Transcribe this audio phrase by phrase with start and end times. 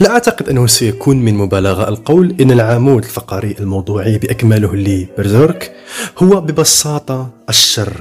[0.00, 5.72] لا أعتقد أنه سيكون من مبالغة القول إن العمود الفقري الموضوعي بأكمله لبرزيرك
[6.18, 8.00] هو ببساطة الشر.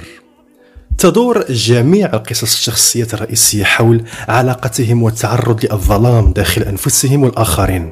[0.97, 7.91] تدور جميع القصص الشخصية الرئيسية حول علاقتهم والتعرض للظلام داخل أنفسهم والآخرين.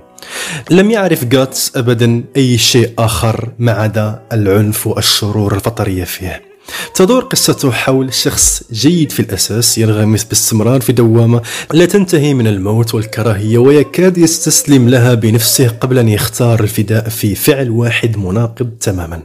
[0.72, 6.53] لم يعرف جاتس أبدا أي شيء آخر ما عدا العنف والشرور الفطرية فيه.
[6.96, 11.42] تدور قصته حول شخص جيد في الأساس ينغمس باستمرار في دوامة
[11.74, 17.70] لا تنتهي من الموت والكراهية ويكاد يستسلم لها بنفسه قبل أن يختار الفداء في فعل
[17.70, 19.22] واحد مناقض تماما.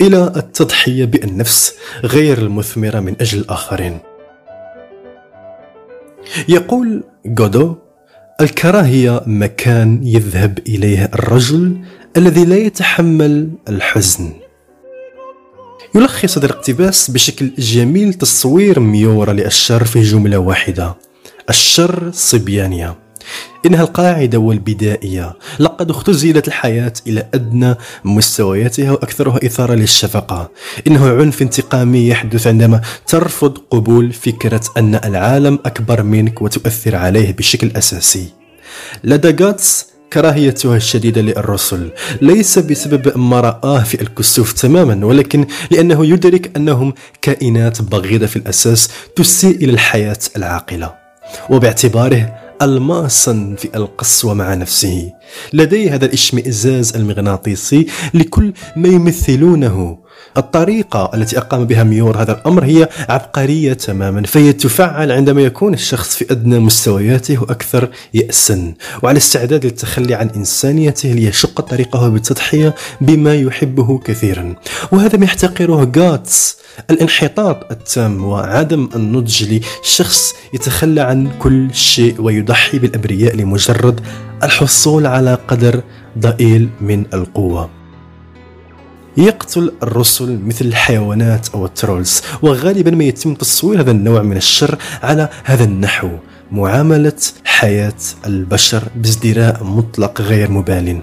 [0.00, 3.98] إلى التضحية بالنفس غير المثمرة من أجل الآخرين.
[6.48, 7.74] يقول جودو
[8.40, 11.76] الكراهية مكان يذهب إليه الرجل
[12.16, 14.45] الذي لا يتحمل الحزن.
[15.96, 20.96] يلخص هذا الاقتباس بشكل جميل تصوير ميورا للشر في جملة واحدة
[21.50, 22.96] الشر صبيانية.
[23.66, 25.36] إنها القاعدة والبدائية.
[25.58, 30.50] لقد اختزلت الحياة إلى أدنى مستوياتها وأكثرها إثارة للشفقة.
[30.86, 37.70] إنه عنف انتقامي يحدث عندما ترفض قبول فكرة أن العالم أكبر منك وتؤثر عليه بشكل
[37.76, 38.26] أساسي.
[39.04, 41.90] لدى جاتس كراهيتها الشديدة للرسل.
[42.22, 48.90] ليس بسبب ما رآه في الكسوف تماما ولكن لأنه يدرك أنهم كائنات بغيضة في الأساس
[49.16, 50.94] تسيء إلى الحياة العاقلة.
[51.50, 55.12] وباعتباره الماسا في القسوة مع نفسه.
[55.52, 60.05] لديه هذا الاشمئزاز المغناطيسي لكل ما يمثلونه
[60.36, 66.16] الطريقة التي أقام بها ميور هذا الأمر هي عبقرية تماما فهي تفعل عندما يكون الشخص
[66.16, 68.74] في أدنى مستوياته وأكثر يأسا.
[69.02, 74.54] وعلى استعداد للتخلي عن إنسانيته ليشق طريقه بالتضحية بما يحبه كثيرا.
[74.92, 76.56] وهذا ما يحتقره جاتس
[76.90, 84.00] الانحطاط التام وعدم النضج لشخص يتخلى عن كل شيء ويضحي بالأبرياء لمجرد
[84.42, 85.82] الحصول على قدر
[86.18, 87.85] ضئيل من القوة.
[89.16, 94.78] يقتل الرسل مثل الحيوانات أو ال trolls وغالبا ما يتم تصوير هذا النوع من الشر
[95.02, 96.08] على هذا النحو
[96.52, 97.12] معاملة
[97.44, 97.94] حياة
[98.26, 101.00] البشر بازدراء مطلق غير مبال.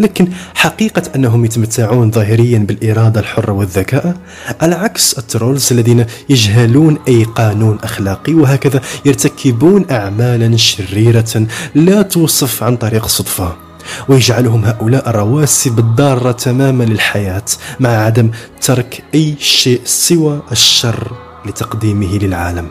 [0.00, 4.16] لكن حقيقة أنهم يتمتعون ظاهريا بالإرادة الحرة والذكاء؟
[4.60, 12.76] على عكس الترولز الذين يجهلون أي قانون أخلاقي وهكذا يرتكبون أعمالا شريرة لا توصف عن
[12.76, 13.65] طريق الصدفة
[14.08, 17.44] ويجعلهم هؤلاء الرواسب الضارة تماما للحياة
[17.80, 18.30] مع عدم
[18.60, 21.12] ترك أي شيء سوى الشر
[21.46, 22.68] لتقديمه للعالم.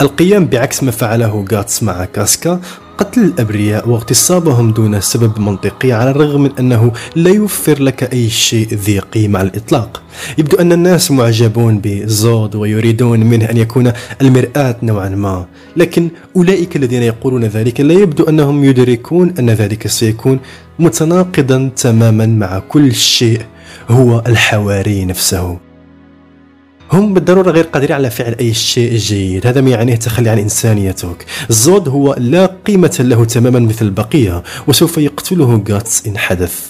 [0.00, 2.60] القيام بعكس ما فعله غاتس مع كاسكا
[2.98, 8.68] قتل الأبرياء واغتصابهم دون سبب منطقي على الرغم من أنه لا يوفر لك أي شيء
[8.74, 10.02] ذي قيمة على الإطلاق.
[10.38, 13.92] يبدو أن الناس معجبون بزود ويريدون منه أن يكون
[14.22, 15.46] المرآة نوعا ما.
[15.76, 20.40] لكن أولئك الذين يقولون ذلك لا يبدو أنهم يدركون أن ذلك سيكون
[20.78, 23.40] متناقضا تماما مع كل شيء
[23.88, 25.71] هو الحواري نفسه.
[26.92, 29.46] هم بالضرورة غير قادرين على فعل أي شيء جيد.
[29.46, 31.26] هذا ما يعنيه تخلي عن إنسانيتك.
[31.50, 36.60] الزود هو لا قيمة له تماما مثل البقية وسوف يقتله غاتس إن حدث.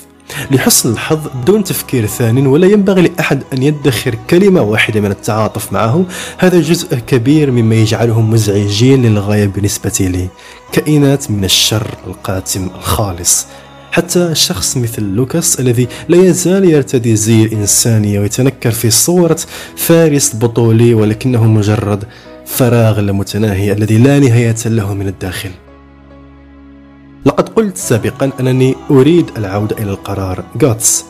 [0.51, 6.05] لحسن الحظ دون تفكير ثان ولا ينبغي لأحد أن يدخر كلمة واحدة من التعاطف معه.
[6.39, 10.29] هذا جزء كبير مما يجعلهم مزعجين للغاية بالنسبة لي.
[10.73, 13.47] كائنات من الشر القاتم الخالص.
[13.93, 19.39] حتى شخص مثل لوكاس الذي لا يزال يرتدي زي الإنسانية ويتنكر في صورة
[19.77, 22.05] فارس بطولي ولكنه مجرد
[22.47, 25.51] فراغ المتناهي الذي لا نهاية له من الداخل.
[27.27, 30.45] لقد قلت سابقا أنني أريد العودة إلى القرار.
[30.63, 31.05] غاتس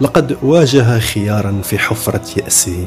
[0.00, 2.86] لقد واجه خيارا في حفرة يأسه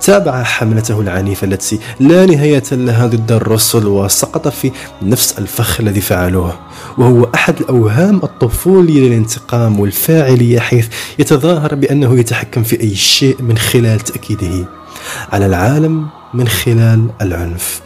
[0.00, 6.58] تابع حملته العنيفة التي لا نهاية لها ضد الرسل وسقط في نفس الفخ الذي فعلوه.
[6.98, 14.00] وهو أحد الأوهام الطفولية للانتقام والفاعلية حيث يتظاهر بأنه يتحكم في أي شيء من خلال
[14.00, 14.68] تأكيده
[15.32, 17.80] على العالم من خلال العنف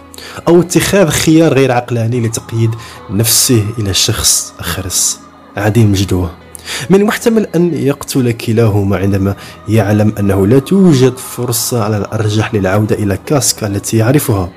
[0.49, 2.70] أو اتخاذ خيار غير عقلاني لتقييد
[3.11, 5.20] نفسه إلى شخص أخرس
[5.56, 6.31] عديم جدوه.
[6.90, 9.34] من المحتمل أن يقتل كلاهما عندما
[9.69, 14.50] يعلم أنه لا توجد فرصة على الأرجح للعودة إلى كاسكا التي يعرفها.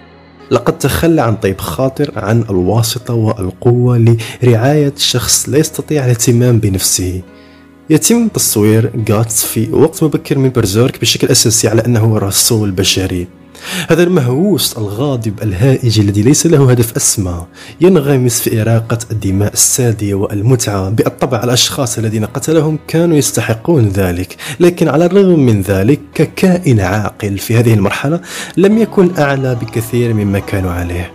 [0.52, 7.22] لقد تخلى عن طيب خاطر عن الواسطة والقوة لرعاية شخص لا يستطيع الاهتمام بنفسه.
[7.90, 13.28] يتم تصوير غاتس في وقت مبكر من برزيرك بشكل أساسي على أنه رسول بشري
[13.90, 17.46] هذا المهووس الغاضب الهائج الذي ليس له هدف أسمى
[17.82, 24.36] ينغمس في إراقة الدماء السادية والمتعة بالطبع الأشخاص الذين قتلهم كانوا يستحقون ذلك.
[24.60, 28.20] لكن على الرغم من ذلك ككائن عاقل في هذه المرحلة
[28.58, 31.12] لم يكن أعلى بكثير مما كانوا عليه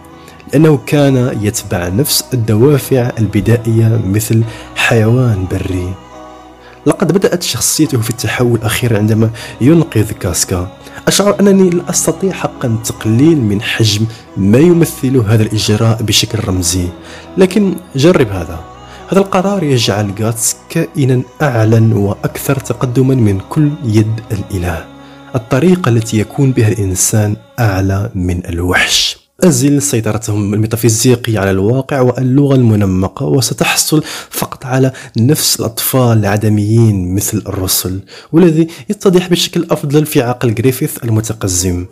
[0.52, 4.42] لأنه كان يتبع نفس الدوافع البدائية مثل
[4.76, 5.94] حيوان بري.
[6.86, 9.30] لقد بدأت شخصيته في التحول الأخير عندما
[9.60, 10.77] ينقذ كاسكا.
[11.08, 14.06] أشعر أنني لا أستطيع حقا تقليل من حجم
[14.36, 16.88] ما يمثله هذا الإجراء بشكل رمزي.
[17.36, 18.60] لكن جرب هذا.
[19.08, 24.84] هذا القرار يجعل غاتس كائنا أعلى وأكثر تقدما من كل يد الإله.
[25.34, 29.17] الطريقة التي يكون بها الإنسان أعلى من الوحش.
[29.44, 38.00] أزل سيطرتهم الميتافيزيقية على الواقع واللغة المنمقة وستحصل فقط على نفس الأطفال العدميين مثل الرسل
[38.32, 41.86] والذي يتضح بشكل أفضل في عقل جريفيث المتقزم.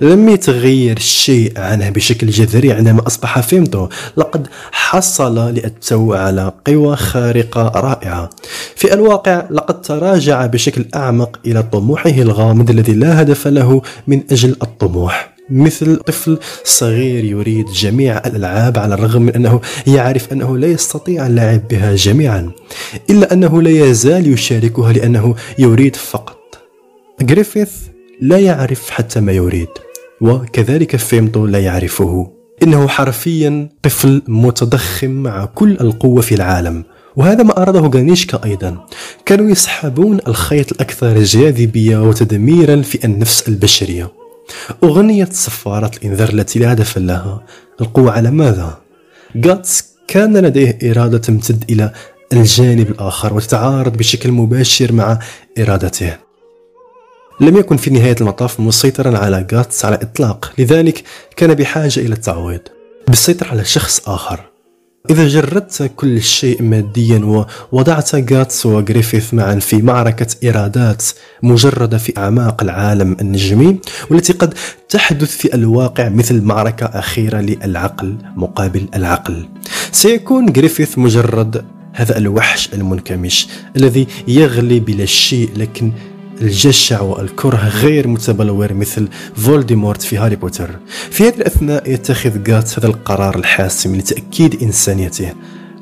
[0.00, 3.88] لم يتغير الشيء عنه بشكل جذري عندما أصبح فيمتو.
[4.16, 8.30] لقد حصل لأتو على قوى خارقة رائعة.
[8.76, 14.56] في الواقع لقد تراجع بشكل أعمق إلى طموحه الغامض الذي لا هدف له من أجل
[14.62, 15.33] الطموح.
[15.50, 21.68] مثل طفل صغير يريد جميع الألعاب على الرغم من أنه يعرف أنه لا يستطيع اللعب
[21.68, 22.50] بها جميعا
[23.10, 26.38] إلا أنه لا يزال يشاركها لأنه يريد فقط.
[27.30, 27.72] غريفيث
[28.20, 29.68] لا يعرف حتى ما يريد
[30.20, 32.30] وكذلك فيمتو لا يعرفه.
[32.62, 36.84] إنه حرفيا طفل متضخم مع كل القوة في العالم
[37.16, 38.86] وهذا ما أراده غانيشكا أيضا.
[39.26, 44.23] كانوا يسحبون الخيط الأكثر جاذبية وتدميرا في النفس البشرية.
[44.84, 47.44] أغنية صفارة الإنذار التي لا هدف لها.
[47.80, 48.78] القوة على ماذا؟
[49.46, 51.92] غاتس كان لديه إرادة تمتد إلى
[52.32, 55.18] الجانب الآخر وتتعارض بشكل مباشر مع
[55.58, 56.16] إرادته.
[57.40, 61.02] لم يكن في نهاية المطاف مسيطرا على غاتس على الإطلاق لذلك
[61.36, 62.60] كان بحاجة إلى التعويض.
[63.08, 64.53] بالسيطرة على شخص آخر.
[65.10, 71.02] إذا جردت كل شيء ماديا ووضعت غاتس وغريفيث معا في معركة إرادات
[71.42, 73.78] مجردة في أعماق العالم النجمي
[74.10, 74.54] والتي قد
[74.88, 79.48] تحدث في الواقع مثل معركة أخيرة للعقل مقابل العقل.
[79.92, 85.92] سيكون غريفيث مجرد هذا الوحش المنكمش الذي يغلي بلا شيء لكن
[86.40, 90.70] الجشع والكره غير متبلور مثل فولديمورت في هاري بوتر.
[91.10, 95.32] في هذه الأثناء يتخذ غات هذا القرار الحاسم لتأكيد إنسانيته.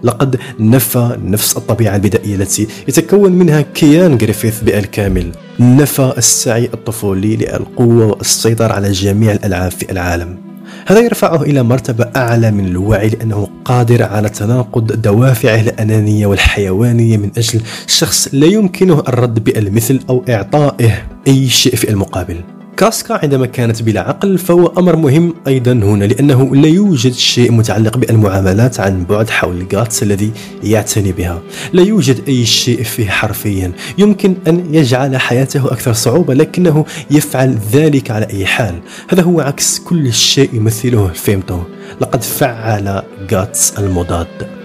[0.02, 5.32] لقد نفى نفس الطبيعة البدائية التي يتكون منها كيان غريفيث بالكامل.
[5.60, 10.51] نفى السعي الطفولي للقوة والسيطرة على جميع الألعاب في العالم.
[10.86, 17.30] هذا يرفعه إلى مرتبة أعلى من الوعي لأنه قادر على تناقض دوافعه الأنانية والحيوانية من
[17.36, 20.92] أجل شخص لا يمكنه الرد بألمثل أو إعطائه
[21.28, 22.40] أي شيء في المقابل.
[22.82, 27.96] كاسكا عندما كانت بلا عقل فهو أمر مهم أيضا هنا لأنه لا يوجد شيء متعلق
[27.96, 30.32] بالمعاملات عن بعد حول غاتس الذي
[30.64, 31.42] يعتني بها.
[31.72, 33.72] لا يوجد أي شيء فيه حرفيا.
[33.98, 38.80] يمكن أن يجعل حياته أكثر صعوبة لكنه يفعل ذلك على أي حال.
[39.08, 41.58] هذا هو عكس كل شيء يمثله فيمتو.
[42.00, 43.02] لقد فعل
[43.32, 44.61] غاتس المضاد.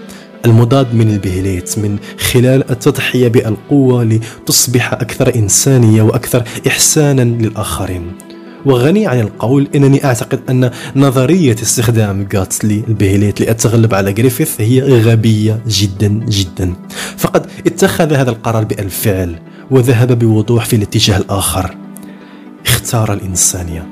[0.48, 1.98] المضاد من البهليت من
[2.32, 8.12] خلال التضحية بالقوة لتصبح أكثر إنسانية وأكثر إحسانا للآخرين.
[8.66, 15.60] وغني عن القول إنني أعتقد أن نظرية استخدام غاتس للبهليت للتغلب على جريفيث هي غبية
[15.66, 16.74] جدا جدا.
[17.16, 19.38] فقد اتخذ هذا القرار بالفعل
[19.70, 21.76] وذهب بوضوح في الاتجاه الآخر.
[22.66, 23.86] اختار الإنسانية.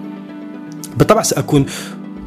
[0.97, 1.67] بالطبع سأكون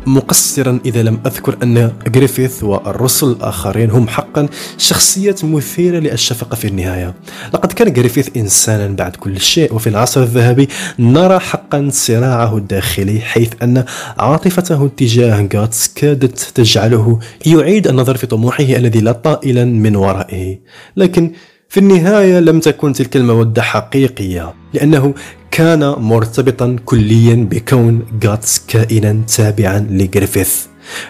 [0.06, 7.14] مقصرا إذا لم أذكر أن جريفيث والرسل الآخرين هم حقا شخصيات مثيرة للشفقة في النهاية.
[7.54, 10.68] لقد كان جريفيث إنسانا بعد كل شيء وفي العصر الذهبي
[11.00, 13.86] نرى حقا صراعه الداخلي حيث أن
[14.18, 20.60] عاطفته تجاه غاتس كادت تجعله يعيد النظر في طموحه الذي لا طائل من ورائه.
[20.98, 21.32] لكن
[21.70, 25.14] في النهاية لم تكن تلك المودة حقيقية لأنه
[25.52, 30.66] كان مرتبطا كليا بكون غاتس كائنا تابعا لجريفيث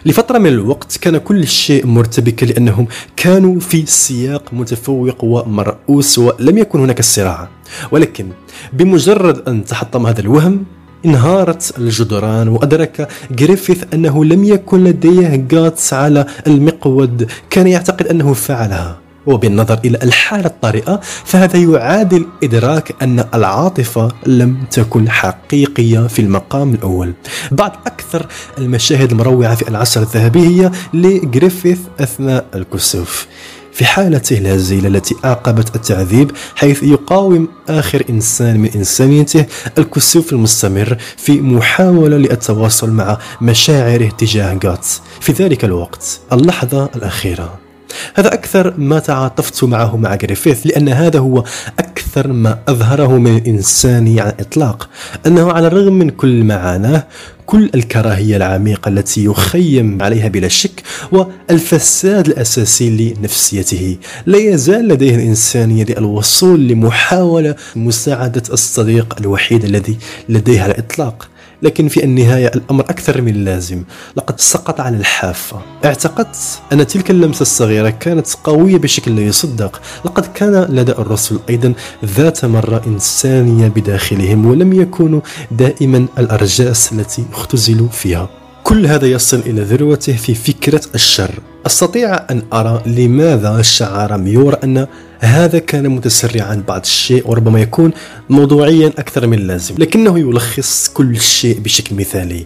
[0.06, 6.80] لفترة من الوقت كان كل شيء مرتبكا لأنهم كانوا في سياق متفوق ومرؤوس ولم يكن
[6.80, 7.50] هناك صراع
[7.92, 8.28] ولكن
[8.74, 10.66] بمجرد أن تحطم هذا الوهم
[11.06, 17.30] انهارت الجدران وأدرك جريفيث أنه لم يكن لديه غاتس على المقود.
[17.50, 19.00] كان يعتقد أنه فعلها.
[19.30, 27.14] وبالنظر إلى الحالة الطارئة فهذا يعادل إدراك أن العاطفة لم تكن حقيقية في المقام الأول.
[27.52, 28.26] بعض أكثر
[28.58, 33.28] المشاهد المروعة في العصر الذهبي هي لجريفيث أثناء الكسوف.
[33.74, 39.46] في حالته الهزيلة التي أعقبت التعذيب حيث يقاوم آخر إنسان من إنسانيته
[39.78, 47.69] الكسوف المستمر في محاولة للتواصل مع مشاعره تجاه غاتس في ذلك الوقت اللحظة الأخيرة.
[48.16, 51.44] هذا أكثر ما تعاطفت معه مع جريفيث لأن هذا هو
[51.80, 54.90] أكثر ما أظهره من الإنسان على الإطلاق.
[55.26, 57.04] أنه على الرغم من كل معاناه
[57.46, 65.84] كل الكراهية العميقة التي يخيم عليها بلا شك والفساد الأساسي لنفسيته لا يزال لديه الإنسانية
[65.84, 69.98] للوصول لمحاولة مساعدة الصديق الوحيد الذي
[70.30, 71.28] لديه على الإطلاق.
[71.62, 73.84] لكن في النهاية الأمر أكثر من لازم.
[74.16, 75.62] لقد سقط على الحافة.
[75.86, 76.36] اعتقدت
[76.74, 79.82] أن تلك اللمسة الصغيرة كانت قوية بشكل لا يصدق.
[80.06, 81.74] لقد كان لدى الرسل أيضا
[82.06, 88.30] ذات مرة إنسانية بداخلهم ولم يكونوا دائما الأرجاس التي اختزلوا فيها.
[88.64, 91.32] كل هذا يصل إلى ذروته في فكرة الشر.
[91.66, 94.88] أستطيع أن أرى لماذا شعر ميور أن
[95.20, 97.92] هذا كان متسرعا بعض الشيء وربما يكون
[98.30, 99.76] موضوعيا أكثر من اللازم.
[99.78, 102.46] لكنه يلخص كل شيء بشكل مثالي.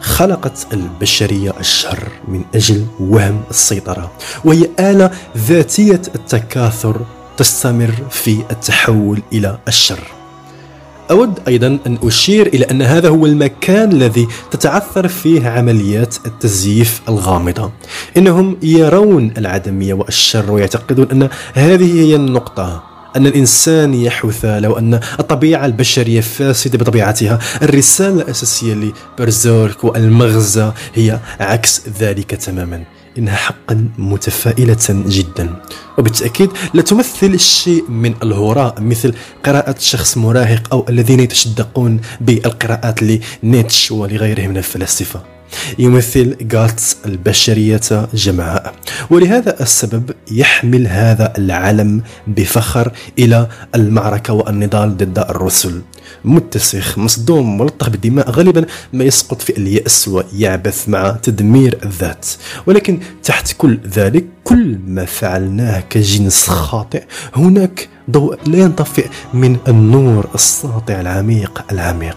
[0.00, 4.12] خلقت البشرية الشر من أجل وهم السيطرة
[4.44, 7.00] وهي آلة ذاتية التكاثر
[7.36, 10.00] تستمر في التحول إلى الشر.
[11.10, 17.70] أود أيضا أن أشير إلى أن هذا هو المكان الذي تتعثر فيه عمليات التزييف الغامضة.
[18.18, 22.82] إنهم يرون العدمية والشر ويعتقدون أن هذه هي النقطة
[23.16, 27.38] أن الإنسان يحث لو أن الطبيعة البشرية فاسدة بطبيعتها.
[27.62, 32.84] الرسالة الأساسية لبرزورك والمغزى هي عكس ذلك تماما
[33.18, 35.54] إنها حقا متفائلة جدا.
[35.98, 43.00] وبالتأكيد لا تمثل شيء من الهراء مثل قراءة شخص مراهق أو الذين يتشدقون بالقراءات
[43.42, 45.37] لنيتش ولغيره من الفلاسفة.
[45.78, 48.74] يمثل غاتس البشرية جمعاء.
[49.10, 55.82] ولهذا السبب يحمل هذا العلم بفخر إلى المعركة والنضال ضد الرسل.
[56.24, 62.26] متسخ مصدوم ملطخ بالدماء غالبا ما يسقط في اليأس ويعبث مع تدمير الذات.
[62.66, 67.02] ولكن تحت كل ذلك كل ما فعلناه كجنس خاطئ
[67.36, 72.16] هناك ضوء لا ينطفئ من النور الساطع العميق العميق.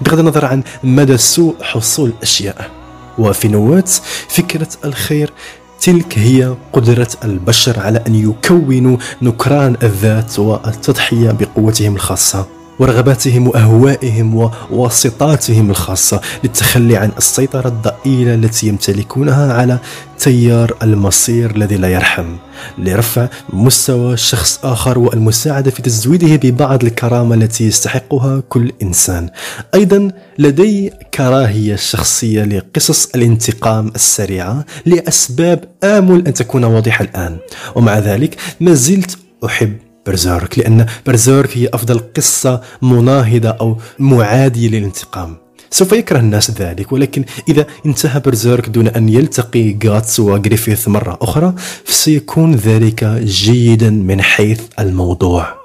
[0.00, 2.70] بغض النظر عن مدى سوء حصول الأشياء.
[3.18, 3.90] وفي نوات
[4.28, 5.32] فكرة الخير
[5.80, 12.46] تلك هي قدرة البشر على أن يكونوا نكران الذات والتضحية بقوتهم الخاصة.
[12.82, 19.78] ورغباتهم وأهوائهم وواسطاتهم الخاصة للتخلي عن السيطرة الضئيلة التي يمتلكونها على
[20.18, 22.36] تيار المصير الذي لا يرحم
[22.78, 29.30] لرفع مستوى شخص آخر والمساعدة في تزويده ببعض الكرامة التي يستحقها كل إنسان.
[29.74, 37.36] أيضا لدي كراهية شخصية لقصص الانتقام السريعة لأسباب آمل أن تكون واضحة الآن،
[37.74, 45.36] ومع ذلك ما زلت أحب برزيرك لأن برزيرك هي أفضل قصة مناهضة أو معادية للانتقام.
[45.70, 51.54] سوف يكره الناس ذلك ولكن إذا انتهى برزيرك دون أن يلتقي غاتس وغريفيث مرة أخرى
[51.84, 55.61] فسيكون ذلك جيدا من حيث الموضوع.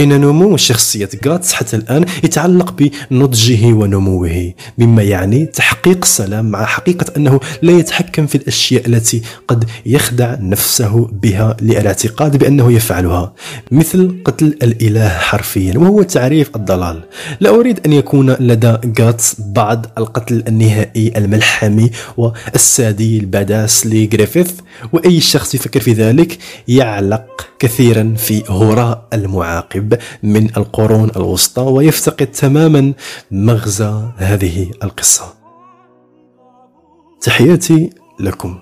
[0.00, 2.74] إن نمو شخصية غاتس حتى الآن يتعلق
[3.10, 9.64] بنضجه ونموه مما يعني تحقيق السلام مع حقيقة أنه لا يتحكم في الأشياء التي قد
[9.86, 13.32] يخدع نفسه بها للاعتقاد بأنه يفعلها
[13.70, 17.00] مثل قتل الإله حرفيا وهو تعريف الضلال.
[17.40, 24.52] لا أريد أن يكون لدى غاتس بعض القتل النهائي الملحمي والسادي البداس لغريفيث
[24.92, 26.38] وأي شخص يفكر في ذلك
[26.68, 29.08] يعلق كثيرا في هراء
[29.50, 32.92] المعاقب من القرون الوسطى ويفتقد تماما
[33.30, 35.34] مغزى هذه القصة.
[37.20, 37.90] تحياتي
[38.20, 38.58] لكم.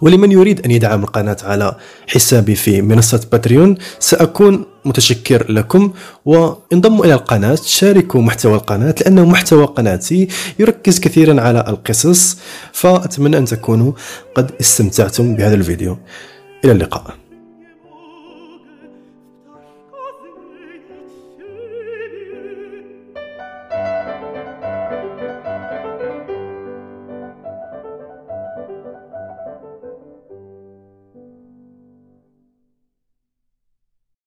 [0.00, 1.76] ولمن يريد أن يدعم القناة على
[2.08, 5.92] حسابي في منصة باتريون سأكون متشكر لكم.
[6.24, 10.28] وانضموا إلى القناة شاركوا محتوى القناة لأنه محتوى قناتي
[10.58, 12.38] يركز كثيرا على القصص.
[12.72, 13.92] فأتمنى أن تكونوا
[14.34, 15.98] قد استمتعتم بهذا الفيديو.
[16.64, 17.27] إلى اللقاء.